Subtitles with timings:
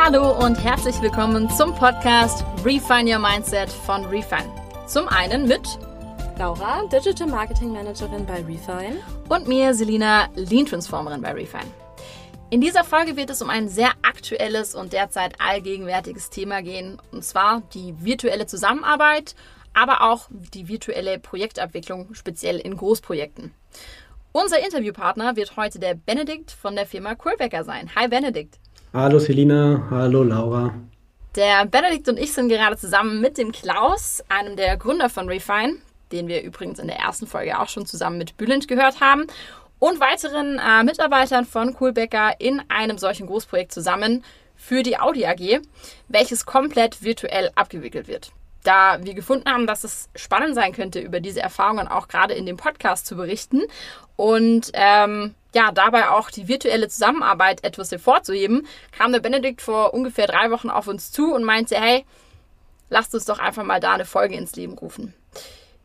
[0.00, 4.48] Hallo und herzlich willkommen zum Podcast Refine Your Mindset von Refine.
[4.86, 5.60] Zum einen mit
[6.38, 9.00] Laura, Digital Marketing Managerin bei Refine.
[9.28, 11.66] und mir, Selina, Lean Transformerin bei Refine.
[12.48, 17.24] In dieser Folge wird es um ein sehr aktuelles und derzeit allgegenwärtiges Thema gehen, und
[17.24, 19.34] zwar die virtuelle Zusammenarbeit,
[19.74, 23.52] aber auch die virtuelle Projektabwicklung, speziell in Großprojekten.
[24.30, 27.90] Unser Interviewpartner wird heute der Benedikt von der Firma Coolbecker sein.
[27.96, 28.60] Hi Benedikt.
[28.94, 30.72] Hallo Selina, hallo Laura.
[31.36, 35.76] Der Benedikt und ich sind gerade zusammen mit dem Klaus, einem der Gründer von Refine,
[36.10, 39.26] den wir übrigens in der ersten Folge auch schon zusammen mit Bülent gehört haben,
[39.78, 44.24] und weiteren äh, Mitarbeitern von Coolbecker in einem solchen Großprojekt zusammen
[44.56, 45.60] für die Audi AG,
[46.08, 48.32] welches komplett virtuell abgewickelt wird.
[48.64, 52.46] Da wir gefunden haben, dass es spannend sein könnte, über diese Erfahrungen auch gerade in
[52.46, 53.64] dem Podcast zu berichten
[54.16, 60.26] und ähm, ja, dabei auch die virtuelle Zusammenarbeit etwas hervorzuheben, kam der Benedikt vor ungefähr
[60.26, 62.04] drei Wochen auf uns zu und meinte, hey,
[62.90, 65.14] lasst uns doch einfach mal da eine Folge ins Leben rufen.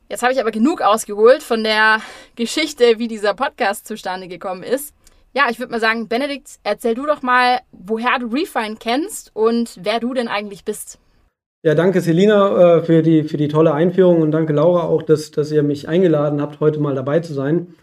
[0.09, 2.01] Jetzt habe ich aber genug ausgeholt von der
[2.35, 4.93] Geschichte, wie dieser Podcast zustande gekommen ist.
[5.33, 9.79] Ja, ich würde mal sagen, Benedikt, erzähl du doch mal, woher du Refine kennst und
[9.81, 10.99] wer du denn eigentlich bist.
[11.63, 15.31] Ja, danke Selina äh, für, die, für die tolle Einführung und danke Laura auch, dass,
[15.31, 17.73] dass ihr mich eingeladen habt, heute mal dabei zu sein.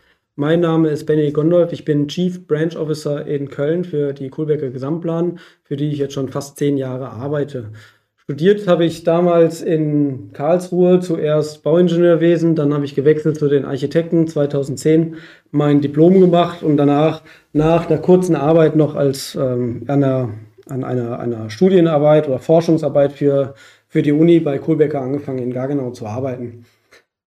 [0.41, 4.71] Mein Name ist Benny Gondolf, ich bin Chief Branch Officer in Köln für die Kohlbecker
[4.71, 7.73] Gesamtplan, für die ich jetzt schon fast zehn Jahre arbeite.
[8.17, 14.27] Studiert habe ich damals in Karlsruhe zuerst Bauingenieurwesen, dann habe ich gewechselt zu den Architekten,
[14.27, 15.17] 2010
[15.51, 17.21] mein Diplom gemacht und danach
[17.53, 20.31] nach einer kurzen Arbeit noch als ähm, an, einer,
[20.71, 23.53] an einer, einer Studienarbeit oder Forschungsarbeit für,
[23.89, 26.65] für die Uni bei Kohlbecker angefangen in Gargenau zu arbeiten.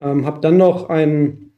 [0.00, 1.49] Ähm, habe dann noch einen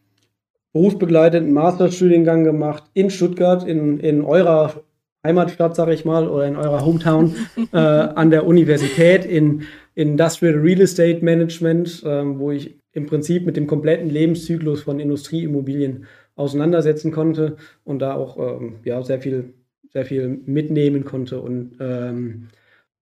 [0.73, 4.83] berufsbegleitenden Masterstudiengang gemacht in Stuttgart, in, in eurer
[5.25, 7.35] Heimatstadt, sage ich mal, oder in eurer Hometown
[7.73, 9.63] äh, an der Universität in
[9.95, 16.07] Industrial Real Estate Management, äh, wo ich im Prinzip mit dem kompletten Lebenszyklus von Industrieimmobilien
[16.35, 19.55] auseinandersetzen konnte und da auch ähm, ja, sehr, viel,
[19.93, 21.41] sehr viel mitnehmen konnte.
[21.41, 22.49] Und ähm,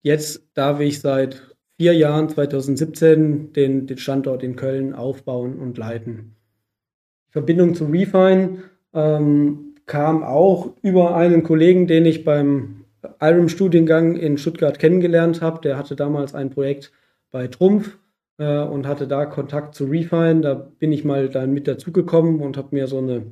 [0.02, 6.36] jetzt darf ich seit vier Jahren, 2017, den, den Standort in Köln aufbauen und leiten.
[7.30, 8.58] Die Verbindung zu Refine
[8.92, 12.84] ähm, kam auch über einen Kollegen, den ich beim
[13.20, 15.60] IRM-Studiengang in Stuttgart kennengelernt habe.
[15.60, 16.90] Der hatte damals ein Projekt
[17.30, 17.98] bei Trumpf
[18.38, 20.40] äh, und hatte da Kontakt zu Refine.
[20.40, 23.22] Da bin ich mal dann mit dazugekommen und habe mir so eine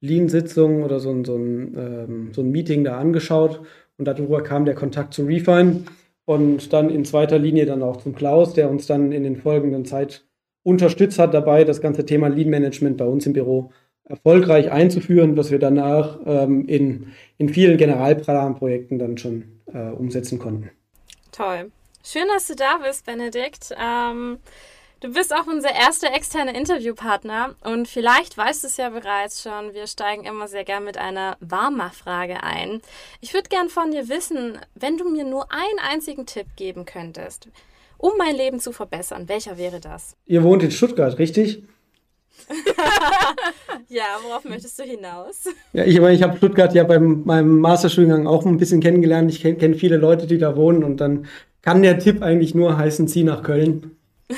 [0.00, 3.60] Lean-Sitzung oder so ein, so, ein, ähm, so ein Meeting da angeschaut.
[3.98, 5.82] Und darüber kam der Kontakt zu Refine
[6.24, 9.84] und dann in zweiter Linie dann auch zum Klaus, der uns dann in den folgenden
[9.84, 10.24] Zeit
[10.62, 13.72] unterstützt hat dabei, das ganze Thema Lean Management bei uns im Büro
[14.04, 20.70] erfolgreich einzuführen, was wir danach ähm, in, in vielen Generalplanprojekten dann schon äh, umsetzen konnten.
[21.30, 21.70] Toll.
[22.04, 23.72] Schön, dass du da bist, Benedikt.
[23.80, 24.38] Ähm,
[25.00, 29.72] du bist auch unser erster externer Interviewpartner und vielleicht weißt du es ja bereits schon,
[29.72, 32.82] wir steigen immer sehr gern mit einer Warmer-Frage ein.
[33.20, 37.48] Ich würde gern von dir wissen, wenn du mir nur einen einzigen Tipp geben könntest,
[38.02, 40.16] um mein Leben zu verbessern, welcher wäre das?
[40.26, 41.62] Ihr wohnt in Stuttgart, richtig?
[43.88, 45.44] ja, worauf möchtest du hinaus?
[45.72, 49.30] Ja, ich meine, ich habe Stuttgart ja beim meinem Masterstudiengang auch ein bisschen kennengelernt.
[49.30, 51.28] Ich kenne kenn viele Leute, die da wohnen und dann
[51.62, 53.96] kann der Tipp eigentlich nur heißen, zieh nach Köln.
[54.28, 54.34] äh,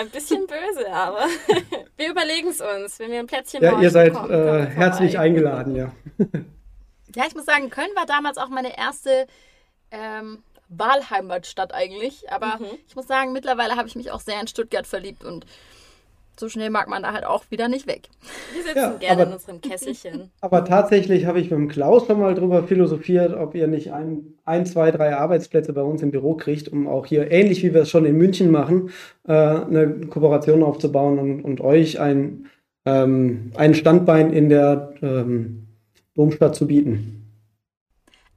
[0.00, 1.26] ein bisschen böse, aber
[1.96, 5.12] wir überlegen es uns, wenn wir ein Plätzchen Ja, ihr seid äh, kommen wir herzlich
[5.12, 5.26] vorbei.
[5.26, 5.92] eingeladen, ja.
[7.14, 9.28] Ja, ich muss sagen, Köln war damals auch meine erste
[9.92, 10.42] ähm,
[10.78, 12.30] Wahlheimatstadt eigentlich.
[12.30, 12.66] Aber Mhm.
[12.86, 15.46] ich muss sagen, mittlerweile habe ich mich auch sehr in Stuttgart verliebt und
[16.40, 18.08] so schnell mag man da halt auch wieder nicht weg.
[18.54, 20.30] Wir sitzen Ja, gerne aber- in unserem Kesselchen.
[20.40, 24.34] Aber tatsächlich habe ich mit dem Klaus schon mal drüber philosophiert, ob ihr nicht ein,
[24.46, 27.82] ein, zwei, drei Arbeitsplätze bei uns im Büro kriegt, um auch hier, ähnlich wie wir
[27.82, 28.90] es schon in München machen,
[29.28, 32.46] äh, eine Kooperation aufzubauen und, und euch ein,
[32.86, 35.68] ähm, ein Standbein in der ähm,
[36.14, 37.30] Domstadt zu bieten.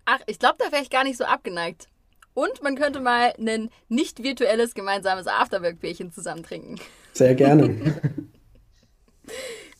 [0.03, 1.87] Ach, ich glaube, da wäre ich gar nicht so abgeneigt.
[2.35, 6.75] Und man könnte mal ein nicht virtuelles gemeinsames Afterwork-Bierchen zusammen trinken.
[7.13, 7.69] Sehr gerne.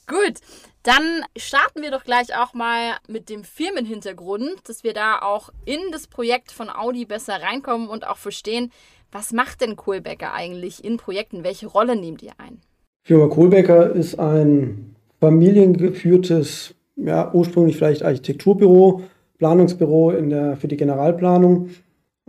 [0.08, 0.40] Gut,
[0.84, 1.04] dann
[1.36, 6.08] starten wir doch gleich auch mal mit dem Firmenhintergrund, dass wir da auch in das
[6.08, 8.72] Projekt von Audi besser reinkommen und auch verstehen,
[9.12, 11.44] was macht denn Kohlbecker eigentlich in Projekten?
[11.44, 12.62] Welche Rolle nehmt ihr ein?
[13.04, 19.02] Firma Kohlbecker ist ein familiengeführtes, ja, ursprünglich vielleicht Architekturbüro,
[19.38, 21.70] Planungsbüro in der, für die Generalplanung.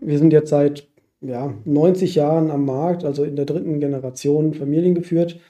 [0.01, 0.89] Wir sind jetzt seit
[1.21, 5.41] ja, 90 Jahren am Markt, also in der dritten Generation familiengeführt.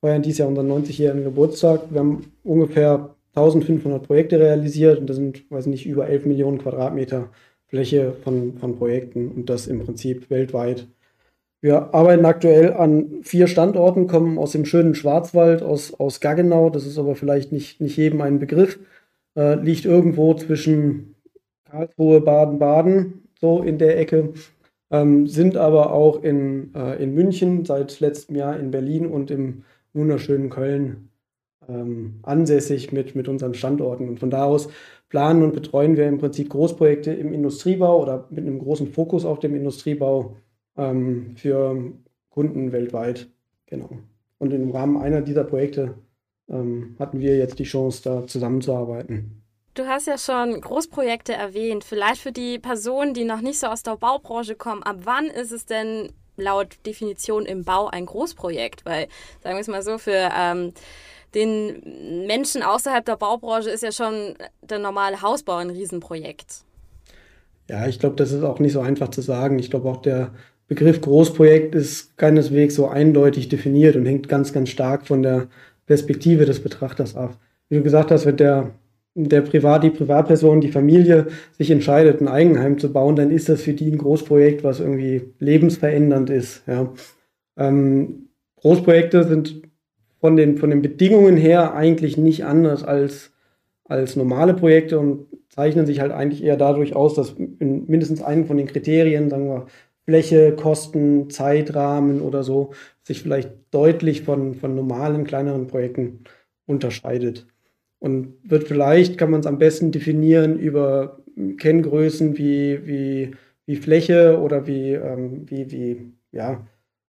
[0.00, 1.82] Feiern dieses Jahr unseren 90-jährigen Geburtstag.
[1.90, 7.30] Wir haben ungefähr 1500 Projekte realisiert und das sind, weiß nicht, über 11 Millionen Quadratmeter
[7.68, 10.86] Fläche von, von Projekten und das im Prinzip weltweit.
[11.60, 16.86] Wir arbeiten aktuell an vier Standorten, kommen aus dem schönen Schwarzwald, aus, aus Gaggenau, das
[16.86, 18.78] ist aber vielleicht nicht, nicht jedem ein Begriff,
[19.36, 21.16] äh, liegt irgendwo zwischen
[21.64, 24.32] Karlsruhe, Baden-Baden, so in der Ecke,
[24.90, 29.64] ähm, sind aber auch in, äh, in München, seit letztem Jahr in Berlin und im
[29.92, 31.08] wunderschönen Köln
[31.68, 34.08] ähm, ansässig mit, mit unseren Standorten.
[34.08, 34.68] Und von da aus
[35.08, 39.40] planen und betreuen wir im Prinzip Großprojekte im Industriebau oder mit einem großen Fokus auf
[39.40, 40.36] dem Industriebau
[40.76, 41.92] ähm, für
[42.30, 43.28] Kunden weltweit.
[43.66, 43.90] Genau.
[44.38, 45.94] Und im Rahmen einer dieser Projekte
[46.48, 49.42] ähm, hatten wir jetzt die Chance, da zusammenzuarbeiten.
[49.76, 51.84] Du hast ja schon Großprojekte erwähnt.
[51.84, 55.52] Vielleicht für die Personen, die noch nicht so aus der Baubranche kommen, ab wann ist
[55.52, 58.86] es denn laut Definition im Bau ein Großprojekt?
[58.86, 59.08] Weil,
[59.42, 60.72] sagen wir es mal so, für ähm,
[61.34, 66.64] den Menschen außerhalb der Baubranche ist ja schon der normale Hausbau ein Riesenprojekt.
[67.68, 69.58] Ja, ich glaube, das ist auch nicht so einfach zu sagen.
[69.58, 70.32] Ich glaube auch der
[70.68, 75.48] Begriff Großprojekt ist keineswegs so eindeutig definiert und hängt ganz, ganz stark von der
[75.84, 77.36] Perspektive des Betrachters ab.
[77.68, 78.70] Wie du gesagt hast, wenn der,
[79.16, 83.62] der Privat, die Privatperson, die Familie sich entscheidet, ein Eigenheim zu bauen, dann ist das
[83.62, 86.62] für die ein Großprojekt, was irgendwie lebensverändernd ist.
[86.66, 86.92] Ja.
[87.56, 89.62] Ähm, Großprojekte sind
[90.20, 93.32] von den, von den Bedingungen her eigentlich nicht anders als,
[93.84, 98.44] als normale Projekte und zeichnen sich halt eigentlich eher dadurch aus, dass in mindestens einem
[98.44, 99.66] von den Kriterien, sagen wir,
[100.04, 102.72] Fläche, Kosten, Zeitrahmen oder so,
[103.02, 106.24] sich vielleicht deutlich von, von normalen, kleineren Projekten
[106.66, 107.46] unterscheidet.
[108.06, 111.18] Und wird vielleicht, kann man es am besten definieren über
[111.58, 113.32] Kenngrößen wie, wie,
[113.66, 116.64] wie Fläche oder wie, ähm, wie, wie ja,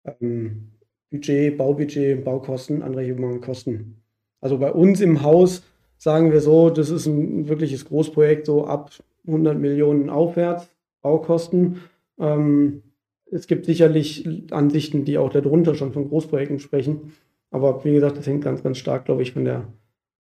[0.05, 0.71] ähm,
[1.11, 4.03] Budget, Baubudget, Baukosten, anrechenbare Kosten.
[4.41, 5.65] Also bei uns im Haus
[5.99, 8.91] sagen wir so, das ist ein wirkliches Großprojekt, so ab
[9.27, 10.67] 100 Millionen aufwärts,
[11.03, 11.83] Baukosten.
[12.19, 12.83] Ähm,
[13.31, 17.13] es gibt sicherlich Ansichten, die auch darunter schon von Großprojekten sprechen.
[17.51, 19.67] Aber wie gesagt, das hängt ganz, ganz stark, glaube ich, von der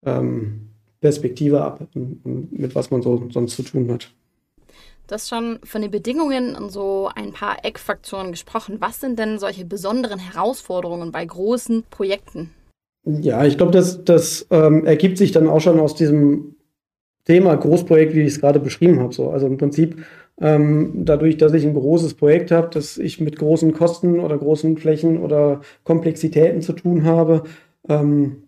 [0.04, 0.70] ähm,
[1.00, 4.10] Perspektive ab mit was man so sonst zu tun hat.
[5.06, 8.78] Du hast schon von den Bedingungen und so ein paar Eckfaktoren gesprochen.
[8.80, 12.50] Was sind denn solche besonderen Herausforderungen bei großen Projekten?
[13.04, 16.56] Ja, ich glaube, das, das ähm, ergibt sich dann auch schon aus diesem
[17.24, 19.14] Thema Großprojekt, wie ich es gerade beschrieben habe.
[19.14, 19.30] So.
[19.30, 20.04] Also im Prinzip
[20.40, 24.76] ähm, dadurch, dass ich ein großes Projekt habe, dass ich mit großen Kosten oder großen
[24.76, 27.44] Flächen oder Komplexitäten zu tun habe,
[27.88, 28.42] ähm,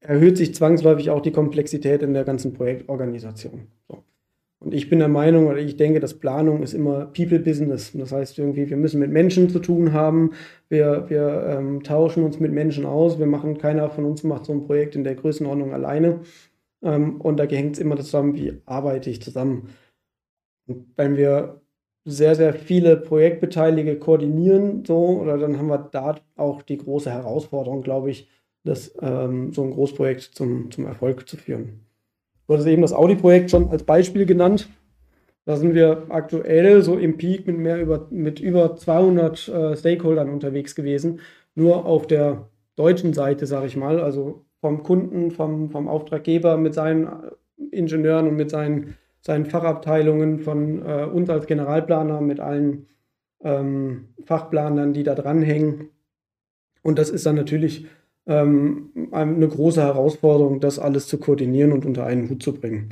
[0.00, 3.68] erhöht sich zwangsläufig auch die Komplexität in der ganzen Projektorganisation.
[3.88, 4.04] So.
[4.60, 7.92] Und ich bin der Meinung oder ich denke, dass Planung ist immer People Business.
[7.94, 10.32] Das heißt irgendwie, wir müssen mit Menschen zu tun haben.
[10.68, 13.20] Wir, wir ähm, tauschen uns mit Menschen aus.
[13.20, 16.20] Wir machen, keiner von uns macht so ein Projekt in der Größenordnung alleine.
[16.82, 19.68] Ähm, und da hängt es immer zusammen, wie arbeite ich zusammen.
[20.66, 21.60] Und wenn wir
[22.04, 27.82] sehr, sehr viele Projektbeteiligte koordinieren, so, oder dann haben wir da auch die große Herausforderung,
[27.82, 28.28] glaube ich,
[28.64, 31.80] das, ähm, so ein Großprojekt zum, zum Erfolg zu führen.
[32.46, 34.68] Du hattest eben das Audi-Projekt schon als Beispiel genannt.
[35.44, 40.28] Da sind wir aktuell so im Peak mit, mehr über, mit über 200 äh, Stakeholdern
[40.28, 41.20] unterwegs gewesen.
[41.54, 46.74] Nur auf der deutschen Seite, sage ich mal, also vom Kunden, vom, vom Auftraggeber mit
[46.74, 52.86] seinen äh, Ingenieuren und mit seinen, seinen Fachabteilungen, von äh, uns als Generalplaner, mit allen
[53.42, 55.90] ähm, Fachplanern, die da dranhängen.
[56.82, 57.86] Und das ist dann natürlich
[58.28, 62.90] ähm, eine große Herausforderung, das alles zu koordinieren und unter einen Hut zu bringen.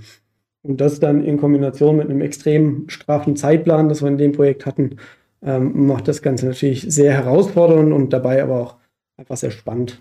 [0.62, 4.66] Und das dann in Kombination mit einem extrem straffen Zeitplan, das wir in dem Projekt
[4.66, 4.96] hatten,
[5.42, 8.76] ähm, macht das Ganze natürlich sehr herausfordernd und dabei aber auch
[9.16, 10.00] einfach sehr spannend.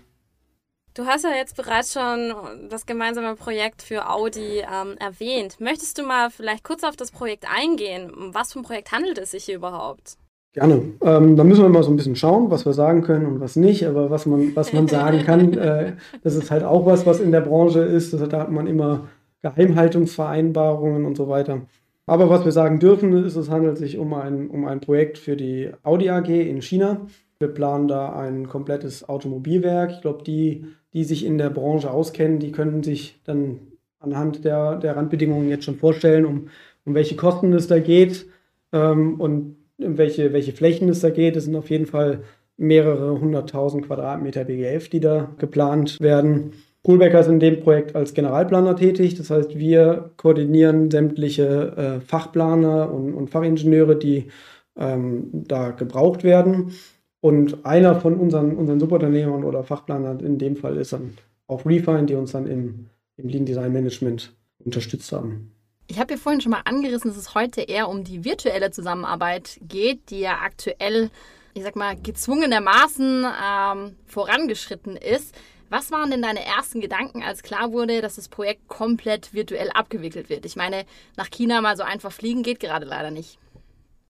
[0.94, 2.32] Du hast ja jetzt bereits schon
[2.70, 5.60] das gemeinsame Projekt für Audi ähm, erwähnt.
[5.60, 8.10] Möchtest du mal vielleicht kurz auf das Projekt eingehen?
[8.10, 10.16] Um was für ein Projekt handelt es sich hier überhaupt?
[10.56, 10.94] Gerne.
[11.02, 13.56] Ähm, da müssen wir mal so ein bisschen schauen, was wir sagen können und was
[13.56, 13.86] nicht.
[13.86, 17.30] Aber was man, was man sagen kann, äh, das ist halt auch was, was in
[17.30, 18.14] der Branche ist.
[18.14, 19.06] Das, da hat man immer
[19.42, 21.60] Geheimhaltungsvereinbarungen und so weiter.
[22.06, 25.36] Aber was wir sagen dürfen, ist, es handelt sich um ein, um ein Projekt für
[25.36, 27.02] die Audi AG in China.
[27.38, 29.90] Wir planen da ein komplettes Automobilwerk.
[29.90, 33.58] Ich glaube, die, die sich in der Branche auskennen, die können sich dann
[34.00, 36.48] anhand der, der Randbedingungen jetzt schon vorstellen, um,
[36.86, 38.26] um welche Kosten es da geht.
[38.72, 41.36] Ähm, und welche, welche Flächen es da geht.
[41.36, 42.22] Es sind auf jeden Fall
[42.56, 46.52] mehrere hunderttausend Quadratmeter BGF, die da geplant werden.
[46.82, 49.16] Coolbecker ist in dem Projekt als Generalplaner tätig.
[49.16, 54.28] Das heißt, wir koordinieren sämtliche äh, Fachplaner und, und, Fachingenieure, die
[54.76, 56.72] ähm, da gebraucht werden.
[57.20, 61.14] Und einer von unseren, unseren Subunternehmern oder Fachplanern in dem Fall ist dann
[61.48, 64.32] auch Refine, die uns dann im, im Lean Design Management
[64.64, 65.55] unterstützt haben.
[65.88, 69.58] Ich habe ja vorhin schon mal angerissen, dass es heute eher um die virtuelle Zusammenarbeit
[69.62, 71.10] geht, die ja aktuell,
[71.54, 75.34] ich sag mal, gezwungenermaßen ähm, vorangeschritten ist.
[75.68, 80.28] Was waren denn deine ersten Gedanken, als klar wurde, dass das Projekt komplett virtuell abgewickelt
[80.28, 80.44] wird?
[80.44, 80.84] Ich meine,
[81.16, 83.38] nach China mal so einfach fliegen geht gerade leider nicht.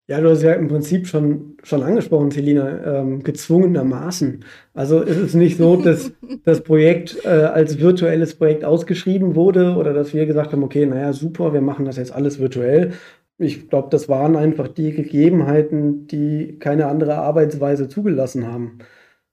[0.09, 4.45] Ja, du hast ja im Prinzip schon, schon angesprochen, Selina, ähm, gezwungenermaßen.
[4.75, 6.13] Also es ist nicht so, dass
[6.45, 11.13] das Projekt äh, als virtuelles Projekt ausgeschrieben wurde oder dass wir gesagt haben, okay, naja,
[11.13, 12.93] super, wir machen das jetzt alles virtuell.
[13.39, 18.79] Ich glaube, das waren einfach die Gegebenheiten, die keine andere Arbeitsweise zugelassen haben.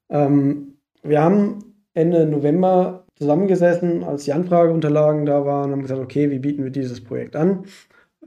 [0.10, 6.40] Ähm, wir haben Ende November zusammengesessen, als die Anfrageunterlagen da waren, haben gesagt, okay, wie
[6.40, 7.66] bieten wir dieses Projekt an?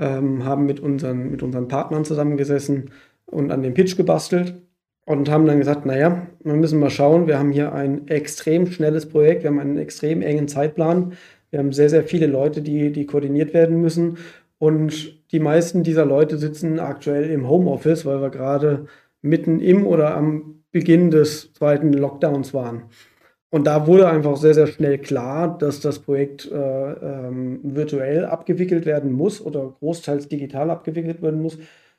[0.00, 2.90] Ähm, haben mit unseren, mit unseren Partnern zusammengesessen
[3.26, 4.62] und an dem Pitch gebastelt
[5.04, 9.08] und haben dann gesagt, naja, wir müssen mal schauen, wir haben hier ein extrem schnelles
[9.08, 11.12] Projekt, wir haben einen extrem engen Zeitplan,
[11.50, 14.18] wir haben sehr, sehr viele Leute, die, die koordiniert werden müssen.
[14.58, 18.86] Und die meisten dieser Leute sitzen aktuell im Homeoffice, weil wir gerade
[19.22, 22.84] mitten im oder am Beginn des zweiten Lockdowns waren.
[23.50, 28.86] Und da wurde einfach sehr, sehr schnell klar, dass das Projekt äh, ähm, virtuell abgewickelt
[28.86, 31.58] werden muss oder großteils digital abgewickelt werden muss.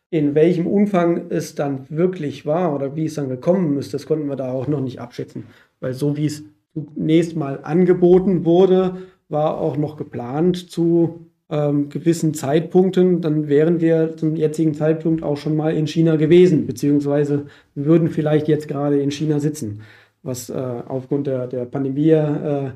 [0.10, 4.28] In welchem Umfang es dann wirklich war oder wie es dann gekommen ist, das konnten
[4.28, 5.44] wir da auch noch nicht abschätzen.
[5.82, 6.44] Weil so wie es
[6.74, 14.16] zunächst mal angeboten wurde, war auch noch geplant zu ähm, gewissen Zeitpunkten, dann wären wir
[14.16, 19.12] zum jetzigen Zeitpunkt auch schon mal in China gewesen, beziehungsweise würden vielleicht jetzt gerade in
[19.12, 19.82] China sitzen
[20.24, 22.72] was äh, aufgrund der, der Pandemie äh,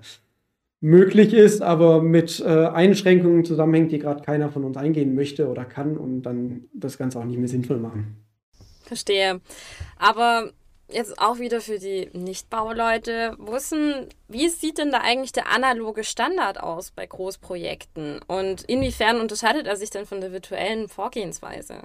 [0.82, 5.66] möglich ist, aber mit äh, Einschränkungen zusammenhängt, die gerade keiner von uns eingehen möchte oder
[5.66, 8.18] kann und dann das Ganze auch nicht mehr sinnvoll machen.
[8.84, 9.42] Verstehe.
[9.98, 10.52] Aber
[10.90, 16.60] jetzt auch wieder für die Nichtbauleute, wissen, wie sieht denn da eigentlich der analoge Standard
[16.62, 21.82] aus bei Großprojekten und inwiefern unterscheidet er sich denn von der virtuellen Vorgehensweise?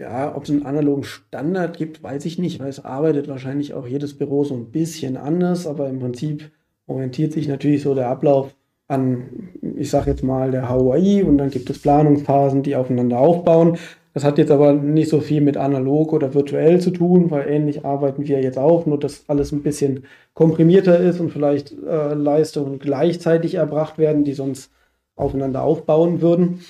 [0.00, 3.86] Ja, ob es einen analogen Standard gibt, weiß ich nicht, weil es arbeitet wahrscheinlich auch
[3.86, 6.50] jedes Büro so ein bisschen anders, aber im Prinzip
[6.86, 8.54] orientiert sich natürlich so der Ablauf
[8.88, 13.76] an, ich sage jetzt mal, der HUI und dann gibt es Planungsphasen, die aufeinander aufbauen.
[14.14, 17.84] Das hat jetzt aber nicht so viel mit analog oder virtuell zu tun, weil ähnlich
[17.84, 22.78] arbeiten wir jetzt auch, nur dass alles ein bisschen komprimierter ist und vielleicht äh, Leistungen
[22.78, 24.72] gleichzeitig erbracht werden, die sonst
[25.14, 26.60] aufeinander aufbauen würden.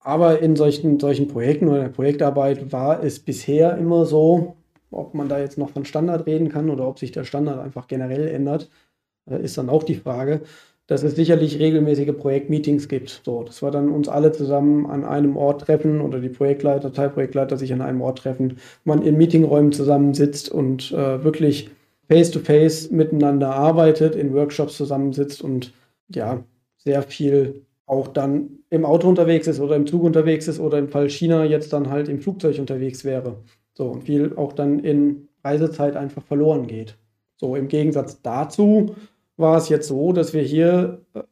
[0.00, 4.56] Aber in solchen, solchen Projekten oder der Projektarbeit war es bisher immer so,
[4.90, 7.88] ob man da jetzt noch von Standard reden kann oder ob sich der Standard einfach
[7.88, 8.70] generell ändert,
[9.30, 10.42] äh, ist dann auch die Frage,
[10.86, 13.20] dass es sicherlich regelmäßige Projektmeetings gibt.
[13.24, 17.56] So, dass wir dann uns alle zusammen an einem Ort treffen oder die Projektleiter, Teilprojektleiter
[17.58, 21.70] sich an einem Ort treffen, man in Meetingräumen zusammensitzt und äh, wirklich
[22.08, 25.74] face-to-face -face miteinander arbeitet, in Workshops zusammensitzt und
[26.08, 26.42] ja,
[26.78, 30.88] sehr viel auch dann im Auto unterwegs ist oder im Zug unterwegs ist oder im
[30.88, 33.38] Fall China jetzt dann halt im Flugzeug unterwegs wäre.
[33.74, 36.96] So, und viel auch dann in Reisezeit einfach verloren geht.
[37.36, 38.94] So, im Gegensatz dazu
[39.36, 41.22] war es jetzt so, dass wir hier äh,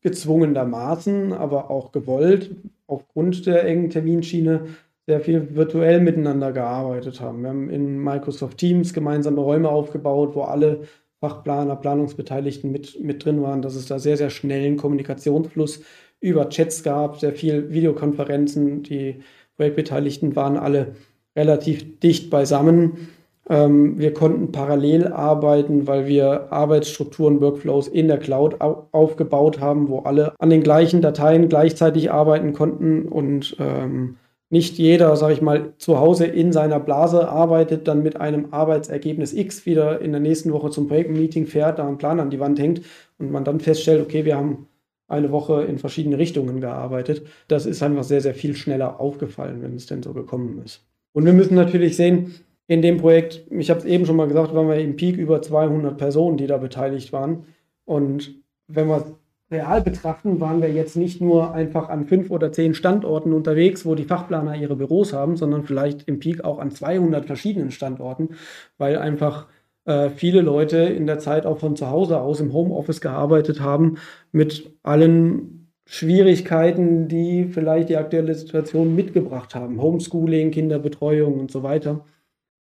[0.00, 2.50] gezwungenermaßen, aber auch gewollt,
[2.86, 4.66] aufgrund der engen Terminschiene,
[5.06, 7.42] sehr viel virtuell miteinander gearbeitet haben.
[7.42, 10.84] Wir haben in Microsoft Teams gemeinsame Räume aufgebaut, wo alle
[11.24, 15.80] Fachplaner, Planungsbeteiligten mit, mit drin waren, dass es da sehr, sehr schnellen Kommunikationsfluss
[16.20, 18.82] über Chats gab, sehr viel Videokonferenzen.
[18.82, 19.20] Die
[19.56, 20.96] Projektbeteiligten waren alle
[21.34, 23.08] relativ dicht beisammen.
[23.48, 29.88] Ähm, wir konnten parallel arbeiten, weil wir Arbeitsstrukturen, Workflows in der Cloud au aufgebaut haben,
[29.88, 34.16] wo alle an den gleichen Dateien gleichzeitig arbeiten konnten und ähm,
[34.54, 39.32] nicht jeder, sage ich mal, zu Hause in seiner Blase arbeitet, dann mit einem Arbeitsergebnis
[39.32, 42.60] X wieder in der nächsten Woche zum Projektmeeting fährt, da einen Plan an die Wand
[42.60, 42.82] hängt
[43.18, 44.68] und man dann feststellt, okay, wir haben
[45.08, 47.26] eine Woche in verschiedene Richtungen gearbeitet.
[47.48, 50.86] Das ist einfach sehr, sehr viel schneller aufgefallen, wenn es denn so gekommen ist.
[51.12, 52.34] Und wir müssen natürlich sehen,
[52.68, 55.42] in dem Projekt, ich habe es eben schon mal gesagt, waren wir im Peak über
[55.42, 57.44] 200 Personen, die da beteiligt waren.
[57.86, 59.18] Und wenn wir
[59.54, 63.94] real betrachten, waren wir jetzt nicht nur einfach an fünf oder zehn Standorten unterwegs, wo
[63.94, 68.30] die Fachplaner ihre Büros haben, sondern vielleicht im Peak auch an 200 verschiedenen Standorten,
[68.78, 69.46] weil einfach
[69.84, 73.98] äh, viele Leute in der Zeit auch von zu Hause aus im Homeoffice gearbeitet haben,
[74.32, 79.80] mit allen Schwierigkeiten, die vielleicht die aktuelle Situation mitgebracht haben.
[79.80, 82.06] Homeschooling, Kinderbetreuung und so weiter.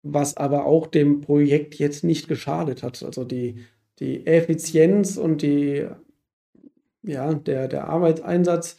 [0.03, 3.01] Was aber auch dem Projekt jetzt nicht geschadet hat.
[3.03, 3.59] Also die,
[3.99, 5.87] die Effizienz und die
[7.07, 8.77] ja, der, der Arbeitseinsatz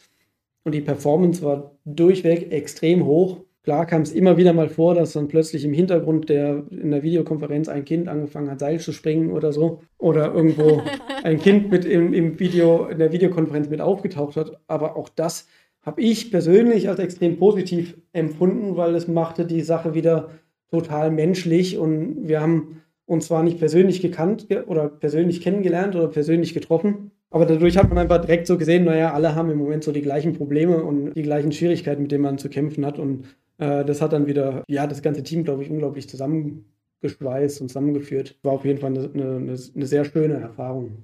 [0.63, 3.41] und die Performance war durchweg extrem hoch.
[3.63, 7.03] Klar kam es immer wieder mal vor, dass dann plötzlich im Hintergrund der, in der
[7.03, 9.81] Videokonferenz ein Kind angefangen hat, Seil zu springen oder so.
[9.97, 10.81] Oder irgendwo
[11.23, 14.59] ein Kind mit im, im Video, in der Videokonferenz mit aufgetaucht hat.
[14.67, 15.47] Aber auch das
[15.81, 20.29] habe ich persönlich als extrem positiv empfunden, weil es machte die Sache wieder
[20.69, 26.53] total menschlich und wir haben uns zwar nicht persönlich gekannt oder persönlich kennengelernt oder persönlich
[26.53, 29.91] getroffen, aber dadurch hat man einfach direkt so gesehen, naja, alle haben im Moment so
[29.91, 33.25] die gleichen Probleme und die gleichen Schwierigkeiten, mit denen man zu kämpfen hat und
[33.59, 38.37] äh, das hat dann wieder, ja, das ganze Team, glaube ich, unglaublich zusammengeschweißt und zusammengeführt.
[38.41, 41.03] War auf jeden Fall eine, eine, eine sehr schöne Erfahrung.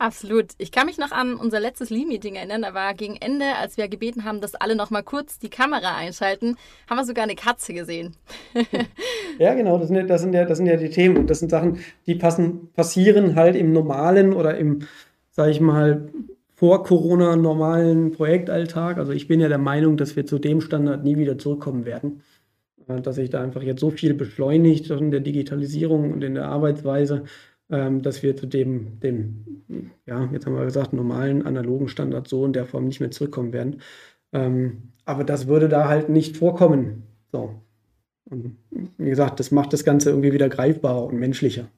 [0.00, 0.52] Absolut.
[0.58, 2.62] Ich kann mich noch an unser letztes Lean-Meeting erinnern.
[2.62, 5.96] Da war gegen Ende, als wir gebeten haben, dass alle noch mal kurz die Kamera
[5.96, 6.56] einschalten,
[6.88, 8.14] haben wir sogar eine Katze gesehen.
[9.40, 9.76] ja, genau.
[9.76, 11.16] Das sind ja, das sind ja, das sind ja die Themen.
[11.16, 14.86] Und das sind Sachen, die passen, passieren halt im normalen oder im,
[15.38, 16.08] sag ich mal,
[16.56, 18.98] vor Corona normalen Projektalltag.
[18.98, 22.22] Also ich bin ja der Meinung, dass wir zu dem Standard nie wieder zurückkommen werden.
[22.88, 26.46] Äh, dass sich da einfach jetzt so viel beschleunigt in der Digitalisierung und in der
[26.48, 27.22] Arbeitsweise,
[27.70, 29.44] ähm, dass wir zu dem, dem,
[30.06, 33.52] ja, jetzt haben wir gesagt, normalen analogen Standard so in der Form nicht mehr zurückkommen
[33.52, 33.80] werden.
[34.32, 37.04] Ähm, aber das würde da halt nicht vorkommen.
[37.30, 37.54] So.
[38.28, 38.56] Und
[38.98, 41.68] wie gesagt, das macht das Ganze irgendwie wieder greifbarer und menschlicher.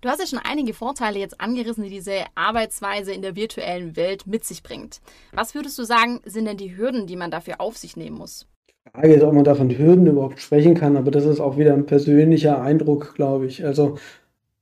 [0.00, 4.26] Du hast ja schon einige Vorteile jetzt angerissen, die diese Arbeitsweise in der virtuellen Welt
[4.26, 5.00] mit sich bringt.
[5.34, 8.46] Was würdest du sagen, sind denn die Hürden, die man dafür auf sich nehmen muss?
[8.94, 11.74] Frage ist, ob man da von Hürden überhaupt sprechen kann, aber das ist auch wieder
[11.74, 13.62] ein persönlicher Eindruck, glaube ich.
[13.64, 13.98] Also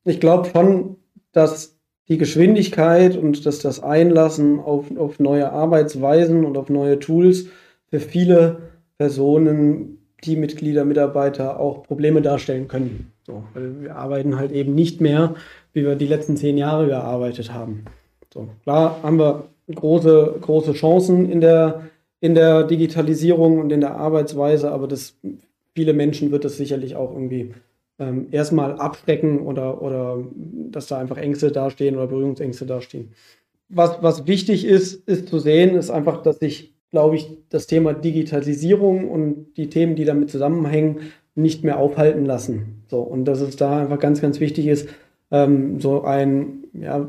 [0.05, 0.97] ich glaube schon,
[1.31, 1.79] dass
[2.09, 7.47] die Geschwindigkeit und dass das Einlassen auf, auf neue Arbeitsweisen und auf neue Tools
[7.91, 13.13] für viele Personen, Teammitglieder, Mitarbeiter auch Probleme darstellen können.
[13.25, 15.35] So, weil wir arbeiten halt eben nicht mehr,
[15.73, 17.85] wie wir die letzten zehn Jahre gearbeitet haben.
[18.33, 19.45] So, klar haben wir
[19.75, 21.83] große, große Chancen in der,
[22.21, 25.19] in der Digitalisierung und in der Arbeitsweise, aber das,
[25.75, 27.55] viele Menschen wird das sicherlich auch irgendwie
[27.99, 33.13] ähm, erstmal abschrecken oder, oder dass da einfach Ängste dastehen oder Berührungsängste dastehen.
[33.69, 37.93] Was, was wichtig ist, ist zu sehen, ist einfach, dass sich, glaube ich, das Thema
[37.93, 41.01] Digitalisierung und die Themen, die damit zusammenhängen,
[41.35, 42.83] nicht mehr aufhalten lassen.
[42.89, 44.89] So, und dass es da einfach ganz, ganz wichtig ist,
[45.31, 47.07] ähm, so ein, ja,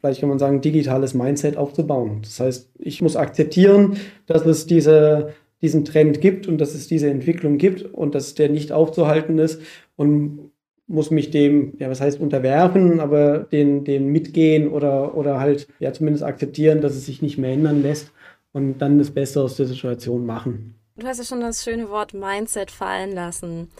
[0.00, 2.20] vielleicht kann man sagen, digitales Mindset aufzubauen.
[2.22, 7.10] Das heißt, ich muss akzeptieren, dass es diese diesen Trend gibt und dass es diese
[7.10, 9.60] Entwicklung gibt und dass der nicht aufzuhalten ist
[9.96, 10.50] und
[10.86, 15.92] muss mich dem, ja, was heißt unterwerfen, aber den, den mitgehen oder, oder halt, ja,
[15.92, 18.12] zumindest akzeptieren, dass es sich nicht mehr ändern lässt
[18.52, 20.74] und dann das Beste aus der Situation machen.
[20.96, 23.70] Du hast ja schon das schöne Wort Mindset fallen lassen.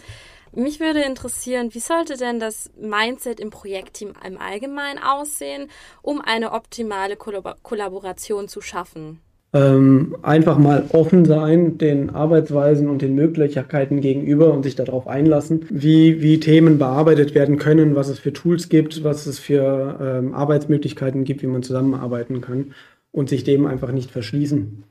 [0.54, 5.68] Mich würde interessieren, wie sollte denn das Mindset im Projektteam im Allgemeinen aussehen,
[6.00, 9.20] um eine optimale Kollaboration zu schaffen?
[9.54, 15.64] ähm, einfach mal offen sein den Arbeitsweisen und den Möglichkeiten gegenüber und sich darauf einlassen,
[15.70, 20.34] wie, wie Themen bearbeitet werden können, was es für Tools gibt, was es für ähm,
[20.34, 22.74] Arbeitsmöglichkeiten gibt, wie man zusammenarbeiten kann
[23.18, 24.84] und sich dem einfach nicht verschließen.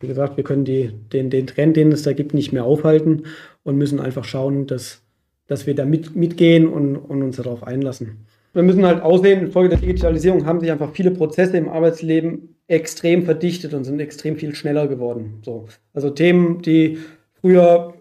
[0.00, 3.24] Wie gesagt, wir können die, den, den Trend, den es da gibt, nicht mehr aufhalten
[3.64, 5.02] und müssen einfach schauen, dass,
[5.46, 8.24] dass wir da mit, mitgehen und, und uns darauf einlassen.
[8.54, 13.24] Wir müssen halt aussehen, infolge der Digitalisierung haben sich einfach viele Prozesse im Arbeitsleben extrem
[13.24, 15.34] verdichtet und sind extrem viel schneller geworden.
[15.42, 15.66] So.
[15.92, 16.96] Also Themen, die
[17.42, 17.92] früher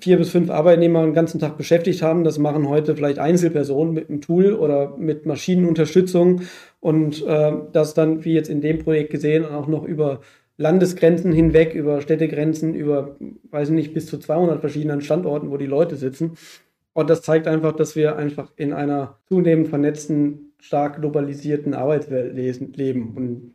[0.00, 4.08] vier bis fünf Arbeitnehmer den ganzen Tag beschäftigt haben, das machen heute vielleicht Einzelpersonen mit
[4.08, 6.42] einem Tool oder mit Maschinenunterstützung
[6.80, 10.20] und äh, das dann, wie jetzt in dem Projekt gesehen, auch noch über
[10.56, 13.16] Landesgrenzen hinweg, über Städtegrenzen, über,
[13.50, 16.32] weiß ich nicht, bis zu 200 verschiedenen Standorten, wo die Leute sitzen.
[16.92, 22.34] Und das zeigt einfach, dass wir einfach in einer zunehmend vernetzten, stark globalisierten Arbeitswelt
[22.76, 23.14] leben.
[23.16, 23.52] Und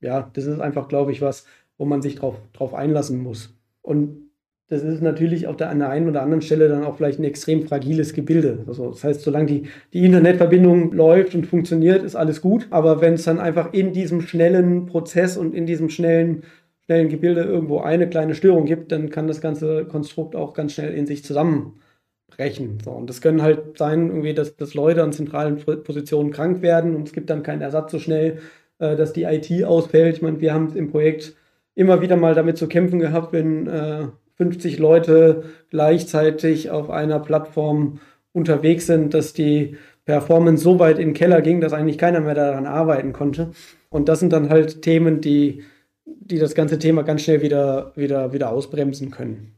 [0.00, 1.46] ja, das ist einfach, glaube ich, was,
[1.78, 3.54] wo man sich drauf, drauf einlassen muss.
[3.82, 4.29] Und
[4.70, 8.14] das ist natürlich auf der, einen oder anderen Stelle dann auch vielleicht ein extrem fragiles
[8.14, 8.64] Gebilde.
[8.66, 12.66] Also das heißt, solange die, die Internetverbindung läuft und funktioniert, ist alles gut.
[12.70, 16.44] Aber wenn es dann einfach in diesem schnellen Prozess und in diesem schnellen,
[16.84, 20.94] schnellen Gebilde irgendwo eine kleine Störung gibt, dann kann das ganze Konstrukt auch ganz schnell
[20.94, 22.78] in sich zusammenbrechen.
[22.82, 26.94] So, und das können halt sein, irgendwie, dass, dass Leute an zentralen Positionen krank werden
[26.94, 28.38] und es gibt dann keinen Ersatz so schnell
[28.80, 30.16] äh, dass die IT ausfällt.
[30.16, 31.36] Ich meine, wir haben im Projekt
[31.74, 34.06] immer wieder mal damit zu kämpfen gehabt, wenn äh,
[34.40, 38.00] 50 Leute gleichzeitig auf einer Plattform
[38.32, 39.76] unterwegs sind, dass die
[40.06, 43.50] Performance so weit in den Keller ging, dass eigentlich keiner mehr daran arbeiten konnte.
[43.90, 45.62] Und das sind dann halt Themen, die,
[46.06, 49.54] die das ganze Thema ganz schnell wieder, wieder, wieder ausbremsen können.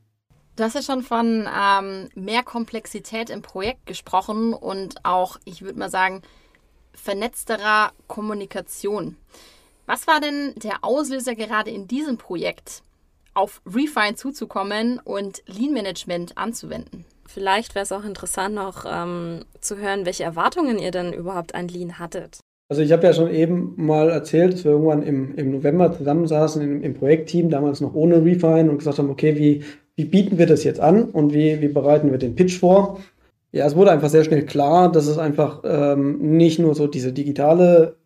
[0.57, 5.79] Du hast ja schon von ähm, mehr Komplexität im Projekt gesprochen und auch, ich würde
[5.79, 6.23] mal sagen,
[6.93, 9.17] vernetzterer Kommunikation.
[9.87, 12.83] Was war denn der Auslöser gerade in diesem Projekt,
[13.35, 17.05] auf Refine zuzukommen und Lean Management anzuwenden?
[17.27, 21.69] Vielleicht wäre es auch interessant, noch ähm, zu hören, welche Erwartungen ihr denn überhaupt an
[21.69, 22.41] Lean hattet.
[22.69, 26.63] Also ich habe ja schon eben mal erzählt, dass wir irgendwann im, im November zusammensaßen
[26.63, 29.63] im, im Projektteam, damals noch ohne Refine und gesagt haben, okay, wie,
[29.95, 32.99] wie bieten wir das jetzt an und wie, wie bereiten wir den Pitch vor?
[33.53, 37.13] Ja, es wurde einfach sehr schnell klar, dass es einfach ähm, nicht nur so diese
[37.13, 37.97] digitale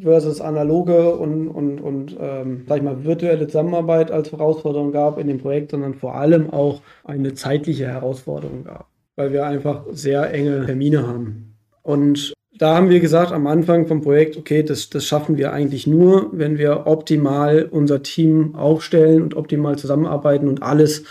[0.00, 5.28] versus analoge und, und, und ähm, sag ich mal, virtuelle Zusammenarbeit als Herausforderung gab in
[5.28, 10.66] dem Projekt, sondern vor allem auch eine zeitliche Herausforderung gab, weil wir einfach sehr enge
[10.66, 11.54] Termine haben.
[11.82, 15.86] Und da haben wir gesagt am Anfang vom Projekt, okay, das, das schaffen wir eigentlich
[15.86, 21.04] nur, wenn wir optimal unser Team aufstellen und optimal zusammenarbeiten und alles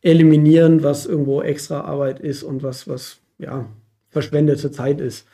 [0.00, 3.66] eliminieren, was irgendwo extra Arbeit ist und was, was ja,
[4.10, 5.26] verschwendete Zeit ist.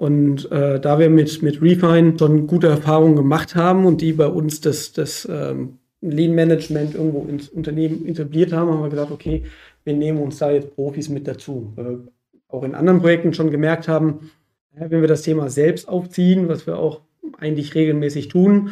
[0.00, 4.28] Und äh, da wir mit, mit Refine schon gute Erfahrungen gemacht haben und die bei
[4.28, 9.44] uns das, das ähm, Lean Management irgendwo ins Unternehmen etabliert haben, haben wir gesagt, okay,
[9.84, 11.74] wir nehmen uns da jetzt Profis mit dazu.
[11.76, 11.98] Weil wir
[12.48, 14.30] auch in anderen Projekten schon gemerkt haben,
[14.72, 17.02] wenn wir das Thema selbst aufziehen, was wir auch
[17.36, 18.70] eigentlich regelmäßig tun,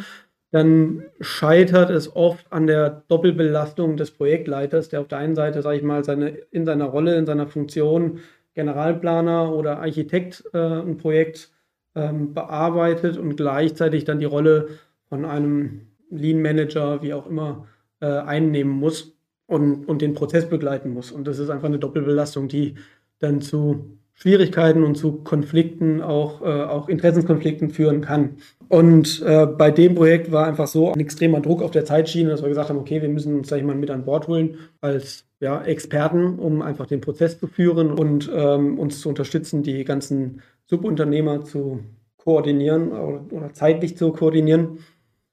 [0.49, 5.77] dann scheitert es oft an der Doppelbelastung des Projektleiters, der auf der einen Seite, sage
[5.77, 8.17] ich mal, seine, in seiner Rolle, in seiner Funktion
[8.53, 11.51] Generalplaner oder Architekt äh, ein Projekt
[11.95, 14.69] ähm, bearbeitet und gleichzeitig dann die Rolle
[15.07, 17.67] von einem Lean Manager, wie auch immer,
[17.99, 19.15] äh, einnehmen muss
[19.47, 21.11] und, und den Prozess begleiten muss.
[21.11, 22.75] Und das ist einfach eine Doppelbelastung, die
[23.19, 28.35] dann zu Schwierigkeiten und zu Konflikten, auch, äh, auch Interessenskonflikten führen kann.
[28.67, 32.41] Und äh, bei dem Projekt war einfach so ein extremer Druck auf der Zeitschiene, dass
[32.41, 35.63] wir gesagt haben, okay, wir müssen uns gleich mal mit an Bord holen als ja,
[35.63, 41.45] Experten, um einfach den Prozess zu führen und ähm, uns zu unterstützen, die ganzen Subunternehmer
[41.45, 41.79] zu
[42.17, 44.79] koordinieren oder, oder zeitlich zu koordinieren,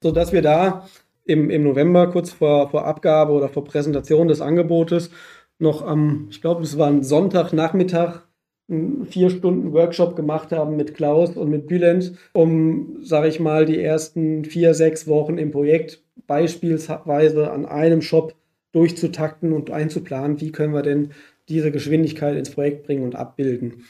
[0.01, 0.87] sodass wir da
[1.25, 5.11] im, im November kurz vor, vor Abgabe oder vor Präsentation des Angebotes
[5.59, 8.26] noch am, ich glaube, es war ein Sonntagnachmittag,
[8.69, 13.65] einen vier Stunden Workshop gemacht haben mit Klaus und mit Bülent, um, sage ich mal,
[13.65, 18.35] die ersten vier, sechs Wochen im Projekt beispielsweise an einem Shop
[18.73, 21.11] durchzutakten und einzuplanen, wie können wir denn
[21.47, 23.85] diese Geschwindigkeit ins Projekt bringen und abbilden.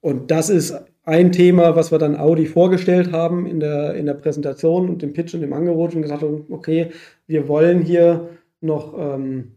[0.00, 4.14] Und das ist ein Thema, was wir dann Audi vorgestellt haben in der, in der
[4.14, 6.90] Präsentation und dem Pitch und dem Angebot und gesagt haben, okay,
[7.26, 8.28] wir wollen hier
[8.60, 9.52] noch ähm,